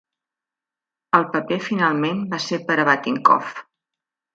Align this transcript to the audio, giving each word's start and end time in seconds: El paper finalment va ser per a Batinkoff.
El 1.19 1.29
paper 1.37 1.61
finalment 1.67 2.27
va 2.35 2.43
ser 2.49 2.63
per 2.71 2.83
a 2.87 2.91
Batinkoff. 2.93 3.59